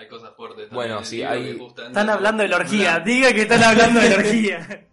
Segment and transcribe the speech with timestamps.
[0.00, 0.68] hay cosas fuertes.
[0.68, 3.62] también Bueno, sí, hay- que justamente Están hablando de la orgía, una- diga que están
[3.62, 4.86] hablando de la orgía.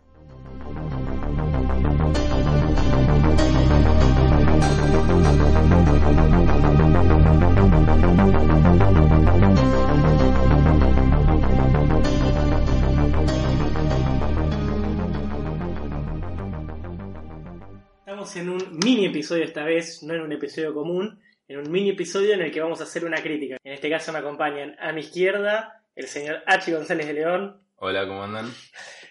[18.00, 21.92] Estamos en un mini episodio esta vez, no en un episodio común, en un mini
[21.92, 23.58] episodio en el que vamos a hacer una crítica.
[23.64, 26.72] En este caso me acompañan a mi izquierda el señor H.
[26.74, 28.52] González de León Hola, ¿cómo andan?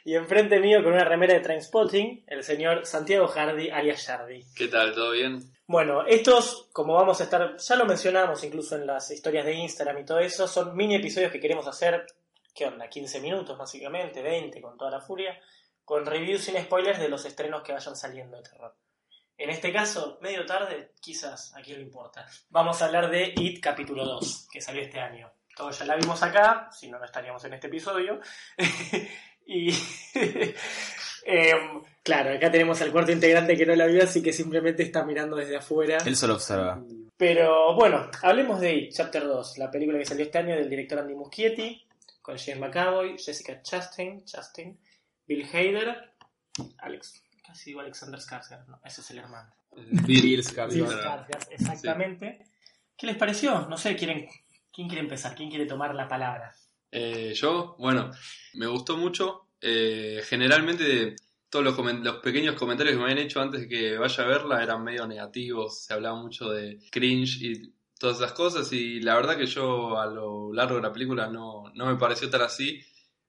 [0.04, 4.44] y enfrente mío con una remera de Trainspotting el señor Santiago Hardy, alias Hardy.
[4.54, 4.94] ¿Qué tal?
[4.94, 5.40] ¿Todo bien?
[5.66, 9.98] Bueno, estos, como vamos a estar, ya lo mencionamos incluso en las historias de Instagram
[9.98, 12.06] y todo eso, son mini episodios que queremos hacer,
[12.54, 12.88] ¿qué onda?
[12.88, 15.40] 15 minutos básicamente, 20 con toda la furia,
[15.84, 18.74] con reviews sin spoilers de los estrenos que vayan saliendo de terror.
[19.38, 22.26] En este caso, medio tarde, quizás, a quién le importa.
[22.48, 25.30] Vamos a hablar de It capítulo 2, que salió este año.
[25.54, 28.18] Todos ya la vimos acá, si no, no estaríamos en este episodio.
[29.46, 29.70] y.
[31.24, 35.04] em, claro, acá tenemos al cuarto integrante que no la vio, así que simplemente está
[35.04, 35.98] mirando desde afuera.
[36.06, 36.82] Él solo observa.
[37.18, 40.98] Pero bueno, hablemos de It, Chapter 2, la película que salió este año del director
[40.98, 41.86] Andy Muschietti,
[42.22, 44.78] con James McAvoy, Jessica Chastain, Chastain
[45.26, 46.14] Bill Hader,
[46.78, 49.54] Alex, casi digo Alexander Skarsgård, no, ese es el hermano.
[50.06, 51.26] Bill Skarsgård.
[51.50, 52.44] Exactamente.
[52.96, 53.66] ¿Qué les pareció?
[53.68, 54.26] No sé, ¿quieren,
[54.72, 55.34] ¿quién quiere empezar?
[55.34, 56.54] ¿Quién quiere tomar la palabra?
[56.90, 58.10] Eh, yo, bueno,
[58.54, 59.48] me gustó mucho.
[59.60, 61.16] Eh, generalmente
[61.48, 64.62] todos los, los pequeños comentarios que me habían hecho antes de que vaya a verla
[64.62, 65.84] eran medio negativos.
[65.84, 68.72] Se hablaba mucho de cringe y todas esas cosas.
[68.72, 72.30] Y la verdad que yo a lo largo de la película no, no me pareció
[72.30, 72.80] tan así.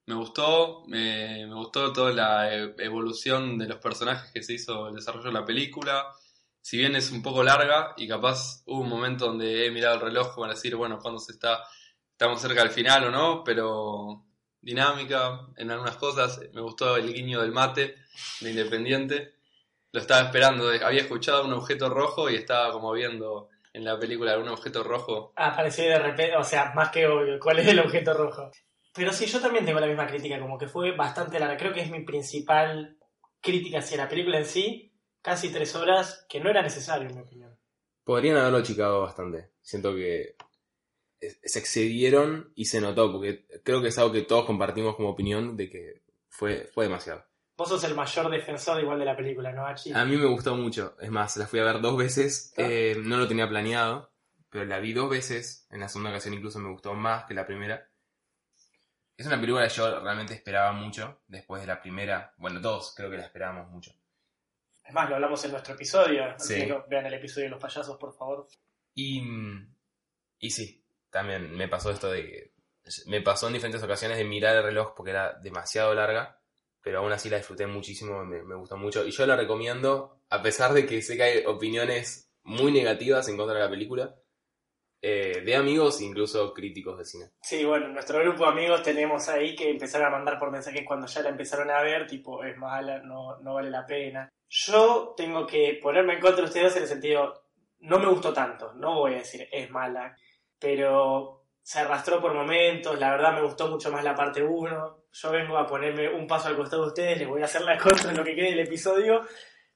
[0.07, 4.95] Me gustó, me, gustó toda la e- evolución de los personajes que se hizo el
[4.95, 6.07] desarrollo de la película.
[6.61, 10.01] Si bien es un poco larga y capaz hubo un momento donde he mirado el
[10.01, 11.63] reloj para decir, bueno, cuando se está
[12.17, 14.23] estamos cerca del final o no, pero
[14.61, 16.39] dinámica en algunas cosas.
[16.53, 17.95] Me gustó el guiño del mate
[18.39, 19.35] de Independiente.
[19.91, 24.33] Lo estaba esperando, había escuchado un objeto rojo y estaba como viendo en la película
[24.33, 25.33] algún objeto rojo.
[25.35, 28.51] Apareció de repente, o sea, más que obvio, ¿cuál es el objeto rojo?
[28.97, 31.55] Pero sí, yo también tengo la misma crítica, como que fue bastante larga.
[31.55, 32.97] Creo que es mi principal
[33.39, 34.91] crítica hacia la película en sí,
[35.21, 37.55] casi tres horas, que no era necesario, en mi opinión.
[38.03, 39.51] Podrían haberlo achicado bastante.
[39.61, 40.35] Siento que
[41.19, 45.55] se excedieron y se notó, porque creo que es algo que todos compartimos como opinión
[45.55, 47.23] de que fue, fue demasiado.
[47.55, 49.91] Vos sos el mayor defensor igual de la película, ¿no, Hachi?
[49.93, 50.95] A mí me gustó mucho.
[50.99, 52.53] Es más, la fui a ver dos veces.
[52.57, 52.63] Ah.
[52.63, 54.11] eh, no lo tenía planeado,
[54.49, 55.67] pero la vi dos veces.
[55.69, 57.89] En la segunda ocasión incluso me gustó más que la primera.
[59.17, 62.33] Es una película que yo realmente esperaba mucho después de la primera.
[62.37, 63.91] Bueno, todos creo que la esperábamos mucho.
[64.85, 66.23] Es más, lo hablamos en nuestro episodio.
[66.37, 66.53] Sí.
[66.53, 68.47] Así que vean el episodio de los payasos, por favor.
[68.93, 69.23] Y,
[70.39, 72.57] y sí, también me pasó esto de que
[73.07, 76.39] me pasó en diferentes ocasiones de mirar el reloj porque era demasiado larga,
[76.81, 79.05] pero aún así la disfruté muchísimo, me, me gustó mucho.
[79.05, 83.35] Y yo la recomiendo, a pesar de que sé que hay opiniones muy negativas en
[83.35, 84.15] contra de la película,
[85.01, 87.25] eh, de amigos incluso críticos de cine.
[87.41, 90.83] Sí, bueno, en nuestro grupo de amigos tenemos ahí que empezaron a mandar por mensajes
[90.85, 94.29] cuando ya la empezaron a ver, tipo, es mala, no, no vale la pena.
[94.49, 97.43] Yo tengo que ponerme en contra de ustedes en el sentido,
[97.79, 100.17] no me gustó tanto, no voy a decir es mala,
[100.57, 105.03] pero se arrastró por momentos, la verdad me gustó mucho más la parte 1.
[105.11, 107.77] Yo vengo a ponerme un paso al costado de ustedes, les voy a hacer la
[107.77, 109.21] contra en lo que quede del episodio.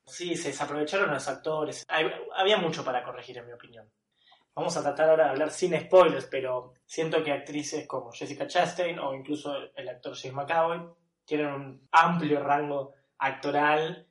[0.05, 3.91] Sí, se desaprovecharon los actores, había mucho para corregir en mi opinión.
[4.55, 8.99] Vamos a tratar ahora de hablar sin spoilers, pero siento que actrices como Jessica Chastain
[8.99, 10.81] o incluso el actor James McAvoy
[11.25, 14.07] tienen un amplio rango actoral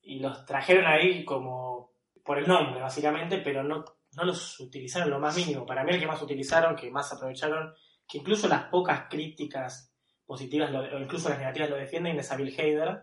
[0.00, 1.92] y los trajeron ahí como
[2.24, 3.84] por el nombre, básicamente, pero no,
[4.16, 5.66] no los utilizaron lo más mínimo.
[5.66, 7.74] Para mí el que más utilizaron, que más aprovecharon,
[8.06, 9.92] que incluso las pocas críticas
[10.24, 13.02] positivas lo- o incluso las negativas lo defienden, es a Bill Hader.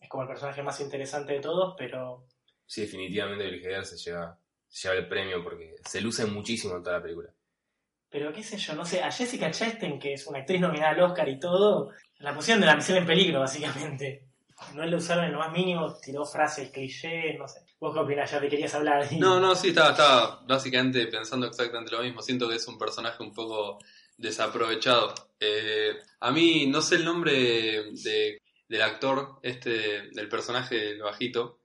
[0.00, 2.26] Es como el personaje más interesante de todos, pero
[2.66, 4.38] Sí, definitivamente Bill Hader se lleva,
[4.74, 7.30] se lleva el premio porque se luce muchísimo en toda la película.
[8.10, 11.00] Pero qué sé yo, no sé, a Jessica Chastain, que es una actriz nominada al
[11.00, 14.26] Oscar y todo, la pusieron de la misión en peligro, básicamente.
[14.74, 17.60] No la usaron en lo más mínimo, tiró frases, clichés, no sé.
[17.78, 18.30] ¿Vos qué opinás?
[18.30, 19.06] Ya te querías hablar.
[19.12, 22.22] No, no, sí, estaba, estaba básicamente pensando exactamente lo mismo.
[22.22, 23.78] Siento que es un personaje un poco
[24.16, 25.14] desaprovechado.
[25.38, 27.32] Eh, a mí, no sé el nombre
[27.92, 31.60] de, del actor, este, del personaje, el bajito.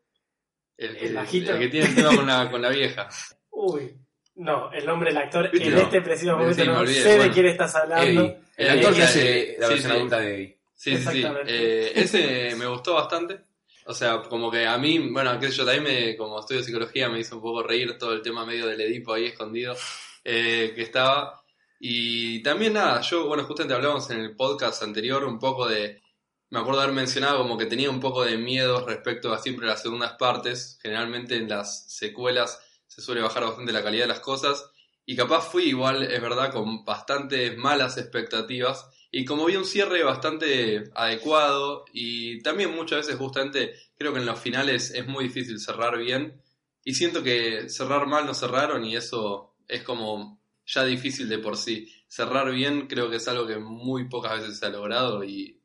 [0.80, 1.54] El, ¿El bajito?
[1.54, 3.10] el que tiene el tema con la, con la vieja.
[3.52, 3.94] Uy,
[4.36, 5.80] no, el nombre del actor en No.
[5.82, 8.22] este preciso Sí, momento me no olvidé, sé de quién estás hablando.
[8.24, 9.98] Eddie, el Eh, actor que hace la sí, versión sí.
[9.98, 10.60] adulta de Eddie.
[10.76, 11.08] Sí, sí, sí.
[11.18, 11.54] Exactamente.
[11.54, 13.42] Eh, ese me gustó bastante.
[13.86, 17.10] O sea, como que a mí, bueno, qué sé yo, también me, como estudio psicología
[17.10, 19.76] me hizo un poco reír todo el tema medio del Edipo ahí escondido
[20.24, 21.42] eh, que estaba.
[21.80, 26.02] Y también nada, yo, bueno, justamente hablamos en el podcast anterior un poco de,
[26.50, 29.82] me acuerdo haber mencionado como que tenía un poco de miedo respecto a siempre las
[29.82, 34.72] segundas partes, generalmente en las secuelas se suele bajar bastante la calidad de las cosas,
[35.06, 40.04] y capaz fui igual, es verdad, con bastantes malas expectativas, y como vi un cierre
[40.04, 45.60] bastante adecuado, y también muchas veces justamente creo que en los finales es muy difícil
[45.60, 46.42] cerrar bien,
[46.84, 51.58] y siento que cerrar mal no cerraron, y eso es como ya difícil de por
[51.58, 51.92] sí.
[52.08, 55.59] Cerrar bien creo que es algo que muy pocas veces se ha logrado y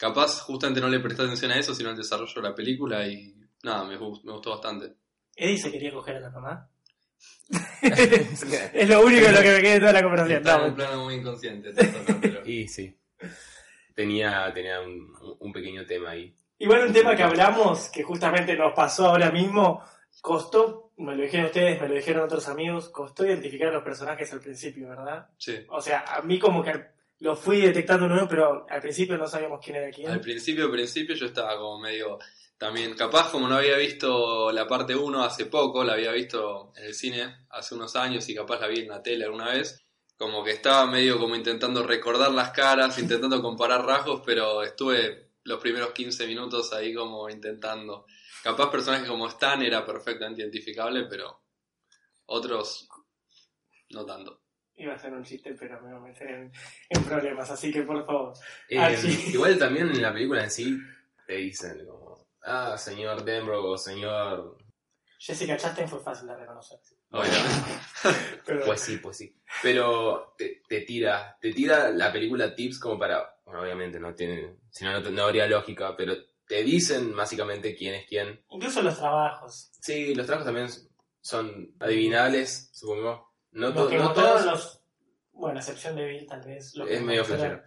[0.00, 3.34] capaz justamente no le presté atención a eso, sino al desarrollo de la película y
[3.62, 4.94] nada, me gustó, me gustó bastante.
[5.36, 6.68] Eddie se quería coger a la mamá.
[7.82, 10.38] es lo único de lo que me queda de toda la conversación.
[10.38, 11.74] En No, un plano muy inconsciente.
[12.46, 12.96] Y sí.
[13.94, 16.34] Tenía, tenía un, un pequeño tema ahí.
[16.58, 19.82] Igual un tema que hablamos, que justamente nos pasó ahora mismo,
[20.22, 24.32] costó, me lo dijeron ustedes, me lo dijeron otros amigos, costó identificar a los personajes
[24.32, 25.28] al principio, ¿verdad?
[25.36, 25.58] sí.
[25.68, 26.72] O sea, a mí como que
[27.20, 30.10] lo fui detectando nuevo, pero al principio no sabíamos quién era quién.
[30.10, 32.18] Al principio, al principio yo estaba como medio
[32.60, 36.84] también capaz como no había visto la parte 1 hace poco, la había visto en
[36.84, 39.82] el cine hace unos años y capaz la vi en la tele alguna vez,
[40.14, 45.58] como que estaba medio como intentando recordar las caras, intentando comparar rasgos, pero estuve los
[45.58, 48.04] primeros 15 minutos ahí como intentando.
[48.42, 51.40] Capaz personajes como Stan era perfectamente identificable, pero
[52.26, 52.88] otros
[53.88, 54.39] no tanto.
[54.80, 56.52] Iba a ser un chiste, pero me voy a meter en,
[56.88, 58.32] en problemas, así que por favor.
[58.70, 58.98] Eh.
[59.30, 60.78] Igual también en la película en sí
[61.26, 64.56] te dicen como, ah, señor Denbrough o señor...
[65.18, 66.78] Jessica Chastain fue fácil de reconocer.
[67.10, 67.70] Obviamente.
[68.46, 69.36] Pero, Pues sí, pues sí.
[69.62, 74.56] Pero te, te tira, te tira la película tips como para, bueno, obviamente no tiene,
[74.70, 76.14] si no, no, no habría lógica, pero
[76.48, 78.42] te dicen básicamente quién es quién.
[78.48, 79.70] incluso los trabajos.
[79.78, 80.68] Sí, los trabajos también
[81.20, 83.29] son adivinables, supongo.
[83.52, 84.44] No, to- todos.
[84.46, 84.82] los.
[85.32, 86.74] Bueno, a excepción de Bill, tal vez.
[86.76, 87.62] los Es medio flashero.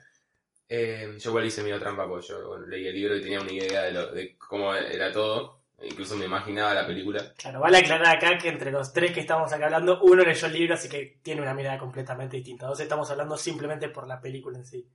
[0.69, 3.51] Eh, yo igual hice medio trampa porque yo bueno, leí el libro y tenía una
[3.51, 5.61] idea de, lo- de cómo era todo.
[5.81, 7.33] Incluso me imaginaba la película.
[7.37, 10.53] Claro, vale aclarar acá que entre los tres que estamos acá hablando, uno leyó el
[10.53, 12.67] libro, así que tiene una mirada completamente distinta.
[12.67, 14.87] Dos estamos hablando simplemente por la película en sí.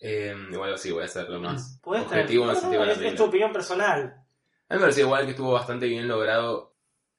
[0.00, 3.52] Eh, igual sí, voy a ser lo más traer- objetivo No, no, es, tu opinión
[3.52, 4.00] personal.
[4.68, 6.71] A mí me pareció igual que estuvo bastante bien logrado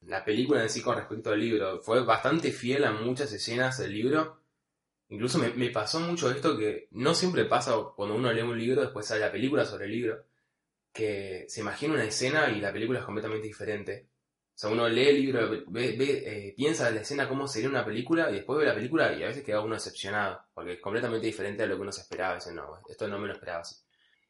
[0.06, 1.82] la película en sí con respecto al libro.
[1.82, 4.40] Fue bastante fiel a muchas escenas del libro.
[5.10, 8.82] Incluso me, me pasó mucho esto que no siempre pasa cuando uno lee un libro,
[8.82, 10.26] después sale la película sobre el libro,
[10.92, 14.08] que se imagina una escena y la película es completamente diferente.
[14.56, 17.70] O sea, uno lee el libro, ve, ve, eh, piensa en la escena cómo sería
[17.70, 20.80] una película y después ve la película y a veces queda uno decepcionado, porque es
[20.80, 22.36] completamente diferente a lo que uno se esperaba.
[22.36, 23.76] Dice, no, esto no me lo esperaba así.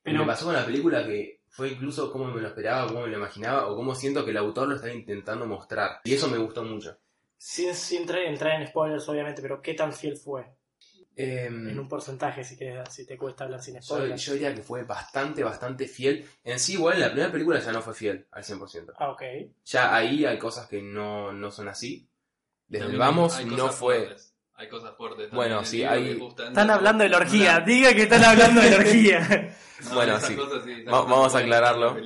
[0.01, 3.07] Pero me pasó con la película que fue incluso como me lo esperaba, como me
[3.09, 6.01] lo imaginaba, o como siento que el autor lo estaba intentando mostrar.
[6.03, 6.97] Y eso me gustó mucho.
[7.38, 10.45] sin, sin tra- entrar en spoilers, obviamente, pero ¿qué tan fiel fue?
[11.15, 14.25] Em, En un porcentaje, si, querés, si te cuesta hablar sin yo, spoilers.
[14.25, 16.25] yo diría que fue bastante, bastante fiel.
[16.44, 18.94] En sí, igual, en la primera película ya no fue fiel al 100%.
[18.97, 19.21] Ah, ok.
[19.65, 22.07] Ya ahí hay cosas que no, no son así.
[22.67, 24.00] Desde el vamos no fue...
[24.00, 24.32] fuertes,
[24.63, 25.30] Hay cosas fuertes.
[25.30, 27.60] también Bueno, en el sí, hay- Están hablando de la orgía.
[27.60, 29.19] Diga que están hablando de la orgía.
[29.83, 30.36] no, Bueno, sí.
[30.36, 31.98] cosas están Va- vamos a aclararlo.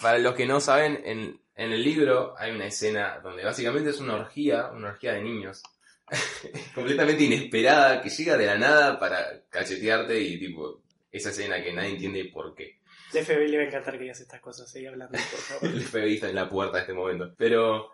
[0.00, 4.00] Para los que no saben, en, en el libro hay una escena donde básicamente es
[4.00, 5.62] una orgía, una orgía de niños.
[6.74, 11.90] completamente inesperada, que llega de la nada para cachetearte y tipo, esa escena que nadie
[11.90, 12.80] entiende por qué.
[13.12, 14.70] De FBI le va a encantar que digas estas cosas.
[14.70, 15.68] Sigue hablando, por favor.
[15.68, 17.34] El FBI está en la puerta en este momento.
[17.36, 17.90] Pero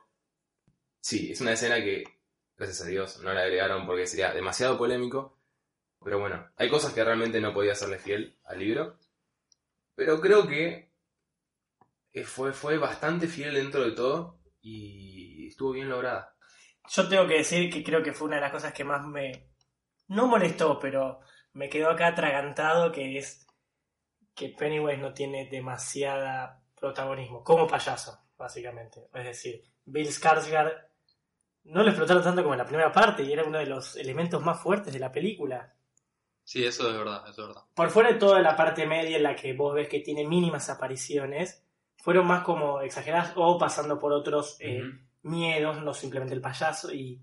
[1.00, 2.04] sí, es una escena que,
[2.58, 5.38] gracias a Dios, no la agregaron porque sería demasiado polémico.
[6.02, 8.98] Pero bueno, hay cosas que realmente no podía hacerle fiel al libro.
[9.94, 10.92] Pero creo que
[12.12, 16.34] eh, fue, fue bastante fiel dentro de todo y estuvo bien lograda.
[16.88, 19.50] Yo tengo que decir que creo que fue una de las cosas que más me.
[20.08, 21.20] No molestó, pero
[21.52, 23.46] me quedó acá atragantado, que es
[24.34, 29.08] que Pennywise no tiene demasiada protagonismo, como payaso, básicamente.
[29.12, 30.87] Es decir, Bill Skarsgård
[31.68, 34.42] no lo explotaron tanto como en la primera parte y era uno de los elementos
[34.42, 35.74] más fuertes de la película.
[36.42, 37.62] Sí, eso es verdad, eso es verdad.
[37.74, 40.70] Por fuera de toda la parte media en la que vos ves que tiene mínimas
[40.70, 41.62] apariciones,
[41.96, 44.82] fueron más como exageradas o pasando por otros eh,
[45.22, 47.20] miedos, no simplemente el payaso, y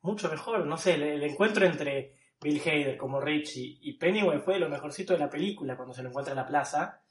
[0.00, 4.58] mucho mejor, no sé, el, el encuentro entre Bill Hader como Richie y Pennywise fue
[4.58, 7.02] lo mejorcito de la película cuando se lo encuentra en la plaza.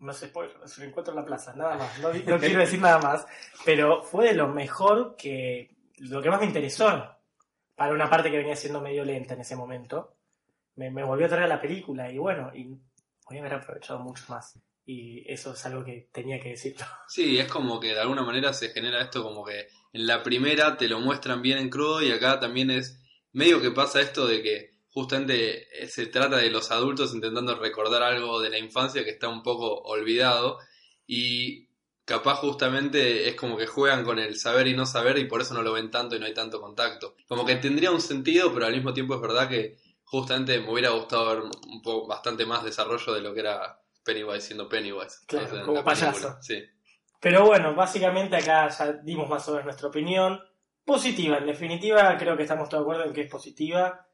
[0.00, 2.80] No sé, spoiler, se lo encuentra en la plaza, nada más, no, no quiero decir
[2.80, 3.26] nada más,
[3.64, 7.16] pero fue de lo mejor que, lo que más me interesó,
[7.74, 10.16] para una parte que venía siendo medio lenta en ese momento,
[10.76, 12.78] me, me volvió a traer a la película y bueno, y
[13.26, 14.58] voy a haber aprovechado mucho más.
[14.86, 16.84] Y eso es algo que tenía que decirlo.
[17.08, 20.76] Sí, es como que de alguna manera se genera esto como que en la primera
[20.76, 23.00] te lo muestran bien en crudo y acá también es
[23.32, 28.02] medio que pasa esto de que justamente eh, se trata de los adultos intentando recordar
[28.02, 30.58] algo de la infancia que está un poco olvidado
[31.06, 31.68] y
[32.04, 35.54] capaz justamente es como que juegan con el saber y no saber y por eso
[35.54, 37.16] no lo ven tanto y no hay tanto contacto.
[37.26, 40.90] Como que tendría un sentido, pero al mismo tiempo es verdad que justamente me hubiera
[40.90, 45.24] gustado ver un poco bastante más desarrollo de lo que era Pennywise siendo Pennywise.
[45.26, 46.36] Claro, en como payaso.
[46.40, 46.62] Sí.
[47.20, 50.40] Pero bueno, básicamente acá ya dimos más o menos nuestra opinión.
[50.84, 54.06] Positiva, en definitiva, creo que estamos todos de acuerdo en que es positiva.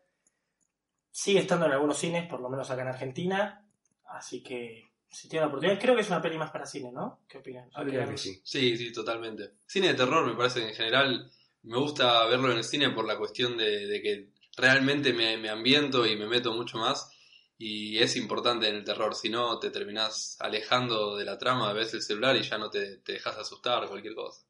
[1.10, 3.68] Sigue estando en algunos cines, por lo menos acá en Argentina.
[4.04, 7.20] Así que, si tiene la oportunidad, creo que es una peli más para cine, ¿no?
[7.28, 7.68] ¿Qué opinan?
[7.70, 8.40] Yo creo que sí.
[8.44, 9.54] Sí, sí, totalmente.
[9.66, 11.30] Cine de terror me parece que en general
[11.62, 15.48] me gusta verlo en el cine por la cuestión de, de que realmente me, me
[15.48, 17.10] ambiento y me meto mucho más.
[17.58, 21.92] Y es importante en el terror, si no te terminás alejando de la trama, ves
[21.92, 24.46] el celular y ya no te, te dejas asustar, cualquier cosa.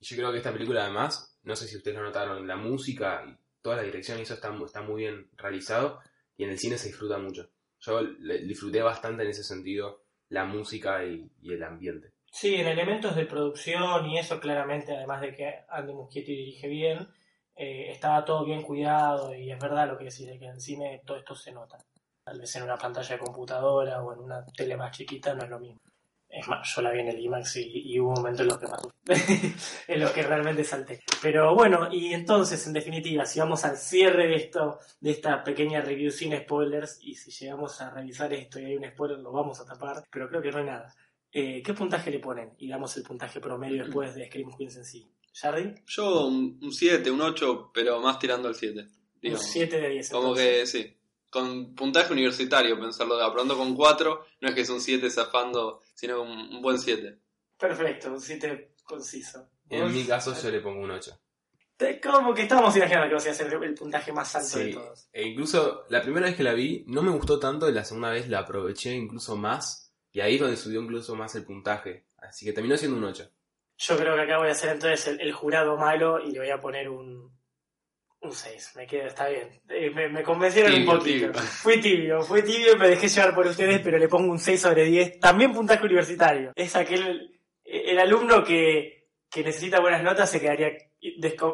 [0.00, 3.36] Yo creo que esta película además, no sé si ustedes lo notaron, la música y
[3.62, 6.00] toda la dirección y eso está, está muy bien realizado
[6.36, 7.50] y en el cine se disfruta mucho.
[7.80, 12.12] Yo disfruté bastante en ese sentido la música y, el ambiente.
[12.30, 17.08] Sí, en elementos de producción y eso claramente, además de que Andy Muschietti dirige bien,
[17.56, 21.02] eh, estaba todo bien cuidado y es verdad lo que decís, de que en cine
[21.06, 21.78] todo esto se nota.
[22.22, 25.50] Tal vez en una pantalla de computadora o en una tele más chiquita no es
[25.50, 25.80] lo mismo.
[26.30, 28.66] Es más, yo la vi en el IMAX y, y hubo momentos en los que
[28.66, 28.92] pasó,
[29.88, 31.00] en los que realmente salté.
[31.22, 35.80] Pero bueno, y entonces, en definitiva, si vamos al cierre de esto, de esta pequeña
[35.80, 39.58] review sin spoilers, y si llegamos a revisar esto y hay un spoiler, lo vamos
[39.60, 40.94] a tapar, pero creo que no hay nada.
[41.32, 42.54] Eh, ¿Qué puntaje le ponen?
[42.58, 45.10] Y damos el puntaje promedio después de Scream Queens en sí.
[45.32, 45.80] ¿Jardín?
[45.86, 48.86] Yo un 7, un 8, pero más tirando al 7.
[49.24, 50.10] Un 7 de 10.
[50.10, 50.46] Como entonces.
[50.46, 50.97] que sí.
[51.30, 55.82] Con puntaje universitario, pensarlo de pronto con 4, no es que es un 7 zafando,
[55.94, 57.18] sino un, un buen 7.
[57.58, 59.48] Perfecto, un 7 conciso.
[59.68, 61.20] En mi caso yo le pongo un 8.
[61.76, 65.08] Te- Como que estábamos imaginando que vas a hacer el puntaje más alto de todos.
[65.12, 68.10] e incluso la primera vez que la vi no me gustó tanto y la segunda
[68.10, 72.06] vez la aproveché incluso más y ahí es donde subió incluso más el puntaje.
[72.16, 73.30] Así que terminó siendo un 8.
[73.76, 76.50] Yo creo que acá voy a hacer entonces el, el jurado malo y le voy
[76.50, 77.30] a poner un,
[78.28, 78.72] un 6.
[78.76, 79.60] Me queda, está bien.
[79.68, 81.26] Eh, me, me convencieron Tibio, un poquito.
[81.32, 81.34] tibio.
[81.62, 84.84] Fui tibio, fui tibio, me dejé llevar por ustedes, pero le pongo un 6 sobre
[84.84, 85.18] 10.
[85.20, 86.52] También puntaje universitario.
[86.54, 90.70] Es aquel, el alumno que, que necesita buenas notas se quedaría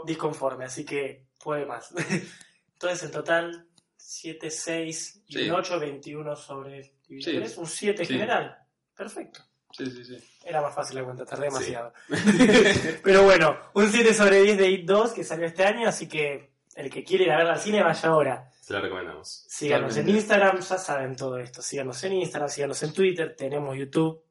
[0.04, 1.92] disconforme, así que puede más.
[2.74, 5.48] Entonces en total 7, 6 y Sí.
[5.50, 7.18] un 8, 21 sobre Sí.
[7.22, 8.12] 3, un 7 Sí.
[8.14, 8.56] general.
[8.96, 9.40] Perfecto.
[9.72, 10.16] Sí, sí, sí.
[10.44, 11.92] Era más fácil la cuenta, tardé demasiado.
[13.02, 16.52] Pero bueno, un 7 sobre 10 de It 2 que salió este año, así que
[16.76, 18.50] el que quiere ir a ver al cine, vaya ahora.
[18.60, 19.44] Se lo recomendamos.
[19.48, 21.62] Síganos en Instagram, ya saben todo esto.
[21.62, 24.22] Síganos en Instagram, síganos en Twitter, tenemos YouTube.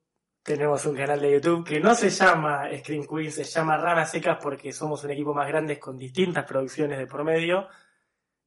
[0.41, 4.39] Tenemos un canal de YouTube que no se llama Screen Queen, se llama Ranas Secas
[4.41, 7.69] porque somos un equipo más grande con distintas producciones de promedio.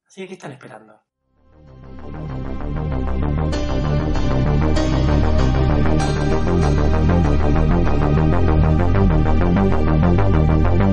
[0.05, 1.01] Así que, ¿qué están esperando?
[10.67, 10.86] Thank.